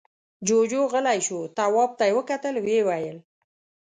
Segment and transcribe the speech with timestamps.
[0.45, 1.39] جُوجُو غلی شو.
[1.57, 3.17] تواب ته يې وکتل، ويې ويل: